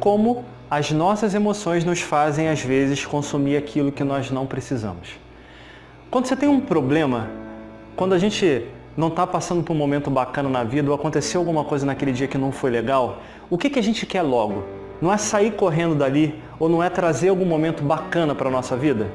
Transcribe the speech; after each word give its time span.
como 0.00 0.44
as 0.70 0.90
nossas 0.90 1.34
emoções 1.34 1.84
nos 1.84 2.00
fazem, 2.00 2.48
às 2.48 2.60
vezes, 2.60 3.04
consumir 3.04 3.56
aquilo 3.56 3.90
que 3.90 4.04
nós 4.04 4.30
não 4.30 4.46
precisamos. 4.46 5.10
Quando 6.10 6.26
você 6.26 6.36
tem 6.36 6.48
um 6.48 6.60
problema, 6.60 7.28
quando 7.96 8.12
a 8.12 8.18
gente 8.18 8.66
não 8.96 9.08
está 9.08 9.26
passando 9.26 9.62
por 9.62 9.72
um 9.72 9.76
momento 9.76 10.10
bacana 10.10 10.48
na 10.48 10.64
vida 10.64 10.88
ou 10.88 10.94
aconteceu 10.94 11.40
alguma 11.40 11.64
coisa 11.64 11.86
naquele 11.86 12.12
dia 12.12 12.26
que 12.26 12.36
não 12.36 12.52
foi 12.52 12.70
legal, 12.70 13.22
o 13.48 13.56
que, 13.56 13.70
que 13.70 13.78
a 13.78 13.82
gente 13.82 14.04
quer 14.04 14.22
logo? 14.22 14.64
Não 15.00 15.12
é 15.12 15.16
sair 15.16 15.52
correndo 15.52 15.94
dali 15.94 16.34
ou 16.58 16.68
não 16.68 16.82
é 16.82 16.90
trazer 16.90 17.28
algum 17.28 17.44
momento 17.44 17.82
bacana 17.82 18.34
para 18.34 18.48
a 18.48 18.50
nossa 18.50 18.76
vida? 18.76 19.06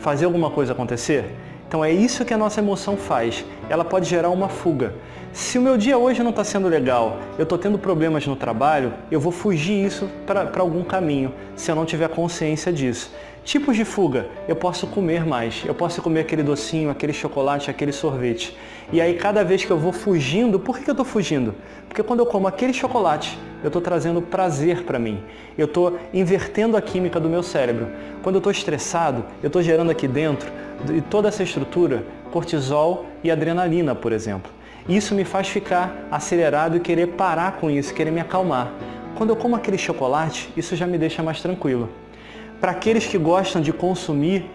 Fazer 0.00 0.24
alguma 0.24 0.50
coisa 0.50 0.72
acontecer? 0.72 1.34
Então 1.68 1.84
é 1.84 1.92
isso 1.92 2.24
que 2.24 2.32
a 2.32 2.38
nossa 2.38 2.60
emoção 2.60 2.96
faz. 2.96 3.44
Ela 3.68 3.84
pode 3.84 4.08
gerar 4.08 4.30
uma 4.30 4.48
fuga. 4.48 4.94
Se 5.34 5.58
o 5.58 5.62
meu 5.62 5.76
dia 5.76 5.98
hoje 5.98 6.22
não 6.22 6.30
está 6.30 6.42
sendo 6.42 6.66
legal, 6.66 7.18
eu 7.36 7.42
estou 7.42 7.58
tendo 7.58 7.78
problemas 7.78 8.26
no 8.26 8.34
trabalho, 8.34 8.94
eu 9.10 9.20
vou 9.20 9.30
fugir 9.30 9.84
isso 9.84 10.08
para 10.26 10.50
algum 10.60 10.82
caminho, 10.82 11.30
se 11.54 11.70
eu 11.70 11.76
não 11.76 11.84
tiver 11.84 12.08
consciência 12.08 12.72
disso. 12.72 13.12
Tipos 13.44 13.76
de 13.76 13.84
fuga, 13.84 14.26
eu 14.48 14.56
posso 14.56 14.86
comer 14.86 15.26
mais, 15.26 15.62
eu 15.66 15.74
posso 15.74 16.00
comer 16.00 16.20
aquele 16.20 16.42
docinho, 16.42 16.88
aquele 16.88 17.12
chocolate, 17.12 17.70
aquele 17.70 17.92
sorvete. 17.92 18.56
E 18.90 18.98
aí 18.98 19.14
cada 19.14 19.44
vez 19.44 19.62
que 19.62 19.70
eu 19.70 19.78
vou 19.78 19.92
fugindo, 19.92 20.58
por 20.58 20.78
que 20.78 20.88
eu 20.88 20.92
estou 20.92 21.04
fugindo? 21.04 21.54
Porque 21.86 22.02
quando 22.02 22.20
eu 22.20 22.26
como 22.26 22.48
aquele 22.48 22.72
chocolate, 22.72 23.38
eu 23.62 23.68
estou 23.68 23.82
trazendo 23.82 24.22
prazer 24.22 24.84
para 24.84 24.98
mim. 24.98 25.22
Eu 25.56 25.66
estou 25.66 25.98
invertendo 26.12 26.76
a 26.76 26.82
química 26.82 27.18
do 27.18 27.28
meu 27.28 27.42
cérebro. 27.42 27.88
Quando 28.22 28.36
eu 28.36 28.38
estou 28.38 28.52
estressado, 28.52 29.24
eu 29.42 29.48
estou 29.48 29.62
gerando 29.62 29.90
aqui 29.90 30.06
dentro 30.06 30.50
de 30.84 31.00
toda 31.00 31.28
essa 31.28 31.42
estrutura 31.42 32.04
cortisol 32.30 33.06
e 33.22 33.30
adrenalina, 33.30 33.94
por 33.94 34.12
exemplo. 34.12 34.50
Isso 34.88 35.14
me 35.14 35.24
faz 35.24 35.48
ficar 35.48 36.06
acelerado 36.10 36.76
e 36.76 36.80
querer 36.80 37.08
parar 37.08 37.52
com 37.52 37.70
isso, 37.70 37.92
querer 37.92 38.10
me 38.10 38.20
acalmar. 38.20 38.72
Quando 39.16 39.30
eu 39.30 39.36
como 39.36 39.56
aquele 39.56 39.76
chocolate, 39.76 40.50
isso 40.56 40.76
já 40.76 40.86
me 40.86 40.96
deixa 40.96 41.22
mais 41.22 41.40
tranquilo. 41.40 41.90
Para 42.60 42.72
aqueles 42.72 43.06
que 43.06 43.18
gostam 43.18 43.60
de 43.60 43.72
consumir 43.72 44.50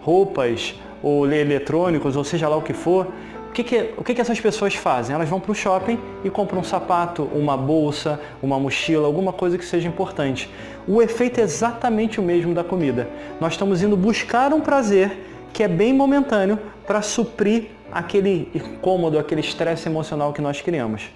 roupas 0.00 0.74
ou 1.02 1.30
eletrônicos, 1.30 2.16
ou 2.16 2.24
seja 2.24 2.48
lá 2.48 2.56
o 2.56 2.62
que 2.62 2.72
for, 2.72 3.08
que, 3.54 3.62
que, 3.62 3.94
o 3.96 4.02
que, 4.02 4.14
que 4.14 4.20
essas 4.20 4.40
pessoas 4.40 4.74
fazem? 4.74 5.14
Elas 5.14 5.28
vão 5.28 5.38
para 5.38 5.52
o 5.52 5.54
shopping 5.54 5.98
e 6.24 6.28
compram 6.28 6.60
um 6.60 6.64
sapato, 6.64 7.22
uma 7.32 7.56
bolsa, 7.56 8.20
uma 8.42 8.58
mochila, 8.58 9.06
alguma 9.06 9.32
coisa 9.32 9.56
que 9.56 9.64
seja 9.64 9.88
importante. 9.88 10.50
O 10.88 11.00
efeito 11.00 11.40
é 11.40 11.44
exatamente 11.44 12.20
o 12.20 12.22
mesmo 12.22 12.52
da 12.52 12.64
comida. 12.64 13.08
Nós 13.40 13.52
estamos 13.52 13.80
indo 13.80 13.96
buscar 13.96 14.52
um 14.52 14.60
prazer 14.60 15.16
que 15.52 15.62
é 15.62 15.68
bem 15.68 15.94
momentâneo 15.94 16.58
para 16.84 17.00
suprir 17.00 17.68
aquele 17.92 18.50
incômodo, 18.52 19.18
aquele 19.18 19.40
estresse 19.40 19.88
emocional 19.88 20.32
que 20.32 20.42
nós 20.42 20.60
criamos. 20.60 21.08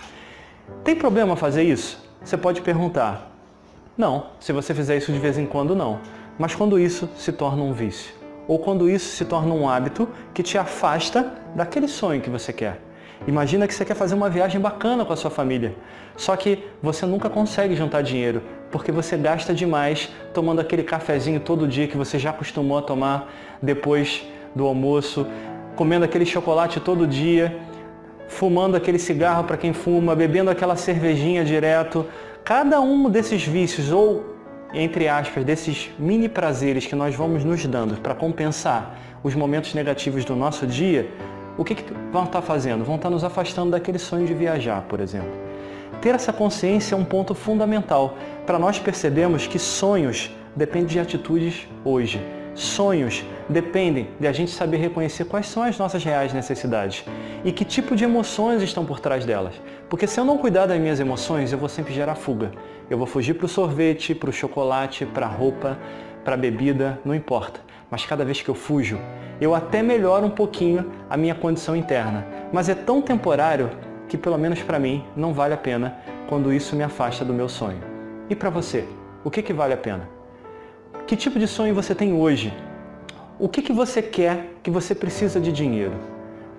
Tem 0.84 0.95
problema 0.95 1.34
fazer 1.34 1.64
isso? 1.64 2.00
Você 2.25 2.36
pode 2.36 2.61
perguntar. 2.61 3.33
Não, 3.97 4.27
se 4.39 4.52
você 4.52 4.73
fizer 4.73 4.97
isso 4.97 5.12
de 5.12 5.19
vez 5.19 5.36
em 5.36 5.45
quando, 5.45 5.75
não. 5.75 5.98
Mas 6.39 6.55
quando 6.55 6.78
isso 6.78 7.08
se 7.17 7.33
torna 7.33 7.64
um 7.64 7.73
vício, 7.73 8.14
ou 8.49 8.59
quando 8.59 8.89
isso 8.91 9.15
se 9.15 9.25
torna 9.25 9.55
um 9.55 9.69
hábito 9.69 10.09
que 10.35 10.43
te 10.43 10.57
afasta 10.57 11.35
daquele 11.55 11.87
sonho 11.87 12.21
que 12.21 12.31
você 12.31 12.53
quer. 12.53 12.81
Imagina 13.27 13.69
que 13.69 13.75
você 13.75 13.85
quer 13.85 13.95
fazer 13.95 14.15
uma 14.15 14.31
viagem 14.31 14.61
bacana 14.61 15.05
com 15.05 15.13
a 15.13 15.17
sua 15.17 15.31
família, 15.31 15.75
só 16.17 16.35
que 16.35 16.65
você 16.83 17.05
nunca 17.05 17.29
consegue 17.29 17.77
juntar 17.77 18.01
dinheiro, 18.01 18.43
porque 18.71 18.91
você 18.91 19.17
gasta 19.17 19.53
demais 19.53 20.09
tomando 20.33 20.61
aquele 20.61 20.83
cafezinho 20.83 21.41
todo 21.41 21.69
dia 21.69 21.87
que 21.87 21.97
você 21.97 22.19
já 22.19 22.31
acostumou 22.31 22.79
a 22.79 22.83
tomar 22.83 23.31
depois 23.61 24.27
do 24.55 24.67
almoço, 24.67 25.27
comendo 25.77 26.05
aquele 26.05 26.25
chocolate 26.25 26.81
todo 26.81 27.07
dia, 27.07 27.59
fumando 28.29 28.77
aquele 28.77 28.99
cigarro 28.99 29.45
para 29.45 29.57
quem 29.57 29.73
fuma, 29.73 30.15
bebendo 30.15 30.51
aquela 30.51 30.77
cervejinha 30.77 31.45
direto. 31.45 32.07
Cada 32.45 32.81
um 32.81 33.11
desses 33.11 33.45
vícios 33.45 33.91
ou 33.91 34.38
entre 34.72 35.08
aspas, 35.08 35.44
desses 35.44 35.91
mini 35.98 36.28
prazeres 36.28 36.86
que 36.86 36.94
nós 36.94 37.14
vamos 37.14 37.44
nos 37.44 37.64
dando 37.66 38.00
para 38.00 38.14
compensar 38.14 38.98
os 39.22 39.34
momentos 39.34 39.74
negativos 39.74 40.24
do 40.24 40.36
nosso 40.36 40.67
dia, 40.67 41.08
o 41.56 41.64
que, 41.64 41.74
que 41.74 41.92
vão 42.12 42.24
estar 42.24 42.42
fazendo? 42.42 42.84
Vão 42.84 42.96
estar 42.96 43.11
nos 43.11 43.24
afastando 43.24 43.70
daquele 43.70 43.98
sonho 43.98 44.27
de 44.27 44.34
viajar, 44.34 44.83
por 44.83 45.01
exemplo. 45.01 45.30
Ter 46.01 46.14
essa 46.14 46.33
consciência 46.33 46.95
é 46.95 46.98
um 46.98 47.05
ponto 47.05 47.34
fundamental 47.34 48.17
para 48.46 48.58
nós 48.58 48.78
percebermos 48.78 49.46
que 49.46 49.58
sonhos 49.58 50.30
dependem 50.55 50.86
de 50.86 51.01
atitudes 51.01 51.67
hoje. 51.84 52.20
Sonhos 52.55 53.24
dependem 53.48 54.08
de 54.18 54.27
a 54.27 54.33
gente 54.33 54.51
saber 54.51 54.77
reconhecer 54.77 55.24
quais 55.24 55.46
são 55.46 55.62
as 55.62 55.78
nossas 55.78 56.05
reais 56.05 56.33
necessidades 56.33 57.05
e 57.45 57.52
que 57.52 57.64
tipo 57.64 57.96
de 57.96 58.05
emoções 58.05 58.62
estão 58.62 58.84
por 58.84 59.01
trás 59.01 59.24
delas. 59.24 59.55
Porque 59.89 60.07
se 60.07 60.20
eu 60.20 60.24
não 60.24 60.39
cuidar 60.39 60.67
das 60.67 60.78
minhas 60.78 61.01
emoções, 61.01 61.52
eu 61.52 61.58
vou 61.58 61.68
sempre 61.68 61.95
gerar 61.95 62.14
fuga. 62.14 62.52
Eu 62.91 62.97
vou 62.97 63.07
fugir 63.07 63.35
para 63.35 63.45
o 63.45 63.49
sorvete, 63.49 64.15
para 64.15 64.31
o 64.31 64.33
chocolate, 64.33 65.05
para 65.05 65.27
a 65.27 65.29
roupa, 65.29 65.79
para 66.25 66.35
a 66.35 66.39
bebida, 66.39 66.99
não 67.05 67.15
importa. 67.15 67.61
Mas 67.91 68.07
cada 68.07 68.25
vez 68.25 68.41
que 68.41 68.49
eu 68.49 68.55
fujo, 68.55 68.99
eu 69.39 69.55
até 69.55 69.83
melhoro 69.83 70.25
um 70.25 70.31
pouquinho 70.31 70.91
a 71.11 71.15
minha 71.15 71.35
condição 71.35 71.77
interna. 71.77 72.27
Mas 72.51 72.71
é 72.71 72.75
tão 72.75 73.03
temporário 73.03 73.71
que, 74.09 74.17
pelo 74.17 74.39
menos 74.39 74.63
para 74.63 74.79
mim, 74.79 75.05
não 75.15 75.35
vale 75.35 75.53
a 75.53 75.59
pena 75.59 75.99
quando 76.31 76.51
isso 76.51 76.75
me 76.75 76.83
afasta 76.83 77.27
do 77.27 77.35
meu 77.35 77.49
sonho. 77.49 77.81
E 78.31 78.35
para 78.35 78.49
você, 78.49 78.87
o 79.23 79.31
que, 79.31 79.43
que 79.43 79.53
vale 79.53 79.75
a 79.75 79.79
pena? 79.79 80.09
Que 81.07 81.15
tipo 81.15 81.39
de 81.39 81.47
sonho 81.47 81.75
você 81.75 81.95
tem 81.95 82.15
hoje? 82.15 82.55
O 83.39 83.51
que, 83.51 83.61
que 83.61 83.73
você 83.73 84.01
quer 84.01 84.55
que 84.63 84.70
você 84.70 84.95
precisa 84.95 85.39
de 85.39 85.53
dinheiro? 85.53 85.95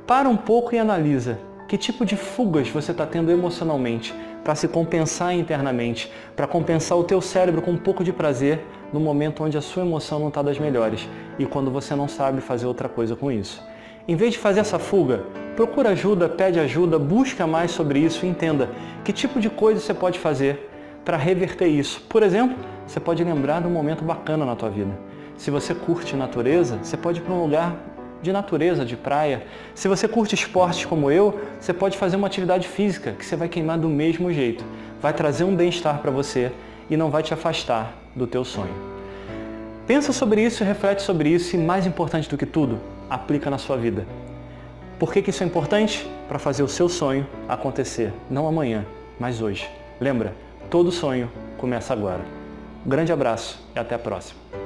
Para 0.06 0.30
um 0.30 0.38
pouco 0.38 0.76
e 0.76 0.80
analisa 0.80 1.40
que 1.70 1.78
tipo 1.78 2.04
de 2.04 2.16
fugas 2.16 2.68
você 2.68 2.92
está 2.92 3.06
tendo 3.06 3.30
emocionalmente 3.30 4.12
para 4.44 4.56
se 4.56 4.68
compensar 4.68 5.36
internamente, 5.36 6.12
para 6.36 6.48
compensar 6.48 6.98
o 6.98 7.04
teu 7.04 7.22
cérebro 7.22 7.62
com 7.62 7.70
um 7.70 7.78
pouco 7.78 8.04
de 8.04 8.12
prazer 8.12 8.66
no 8.92 9.00
momento 9.00 9.44
onde 9.44 9.56
a 9.56 9.62
sua 9.62 9.84
emoção 9.84 10.20
não 10.20 10.30
está 10.30 10.42
das 10.42 10.58
melhores 10.58 11.08
e 11.38 11.46
quando 11.46 11.70
você 11.70 11.94
não 11.94 12.08
sabe 12.08 12.42
fazer 12.42 12.66
outra 12.66 12.90
coisa 12.90 13.16
com 13.16 13.32
isso. 13.32 13.64
Em 14.08 14.16
vez 14.16 14.34
de 14.34 14.40
fazer 14.40 14.62
essa 14.62 14.80
fuga, 14.80 15.24
procura 15.56 15.90
ajuda, 15.90 16.28
pede 16.28 16.60
ajuda, 16.60 16.98
busca 16.98 17.46
mais 17.46 17.70
sobre 17.70 18.00
isso 18.00 18.26
e 18.26 18.30
entenda 18.30 18.72
que 19.04 19.14
tipo 19.14 19.40
de 19.40 19.48
coisa 19.48 19.80
você 19.80 19.94
pode 19.94 20.18
fazer 20.18 20.72
para 21.06 21.18
reverter 21.18 21.68
isso. 21.68 22.02
Por 22.10 22.24
exemplo, 22.24 22.58
você 22.88 23.00
pode 23.00 23.24
lembrar 23.24 23.62
de 23.62 23.68
um 23.68 23.72
momento 23.72 24.04
bacana 24.04 24.44
na 24.44 24.56
tua 24.56 24.72
vida. 24.72 24.98
Se 25.38 25.52
você 25.52 25.76
curte 25.76 26.16
natureza, 26.16 26.80
você 26.82 26.98
pode 26.98 27.20
ir 27.20 27.22
para 27.22 27.34
um 27.34 27.44
lugar 27.44 27.76
de 28.22 28.32
natureza, 28.32 28.86
de 28.86 28.96
praia. 28.96 29.44
Se 29.74 29.88
você 29.88 30.08
curte 30.08 30.36
esportes 30.36 30.86
como 30.86 31.10
eu, 31.10 31.42
você 31.60 31.74
pode 31.74 31.98
fazer 31.98 32.16
uma 32.16 32.28
atividade 32.28 32.68
física 32.68 33.14
que 33.14 33.26
você 33.26 33.36
vai 33.36 33.48
queimar 33.48 33.78
do 33.78 33.90
mesmo 33.90 34.32
jeito. 34.32 34.64
Vai 35.02 35.14
trazer 35.14 35.44
um 35.44 35.56
bem-estar 35.56 36.00
para 36.00 36.12
você 36.12 36.52
e 36.90 36.98
não 36.98 37.10
vai 37.10 37.24
te 37.24 37.34
afastar 37.34 37.94
do 38.16 38.28
teu 38.28 38.44
sonho. 38.44 38.74
Pensa 39.88 40.14
sobre 40.14 40.44
isso, 40.44 40.64
reflete 40.64 41.02
sobre 41.02 41.30
isso 41.30 41.56
e 41.56 41.60
mais 41.60 41.86
importante 41.88 42.30
do 42.30 42.38
que 42.38 42.46
tudo, 42.46 42.80
aplica 43.10 43.50
na 43.50 43.58
sua 43.58 43.78
vida. 43.78 44.06
Por 45.00 45.14
que, 45.14 45.22
que 45.22 45.30
isso 45.30 45.42
é 45.42 45.46
importante? 45.46 46.06
Para 46.28 46.38
fazer 46.38 46.62
o 46.62 46.68
seu 46.68 46.90
sonho 46.90 47.26
acontecer, 47.48 48.14
não 48.30 48.48
amanhã, 48.48 48.86
mas 49.20 49.42
hoje. 49.42 49.68
Lembra, 50.00 50.34
todo 50.70 50.92
sonho 50.92 51.32
começa 51.58 51.94
agora. 51.94 52.22
Um 52.86 52.90
grande 52.90 53.12
abraço 53.12 53.66
e 53.76 53.80
até 53.80 53.96
a 53.96 54.00
próxima. 54.00 54.59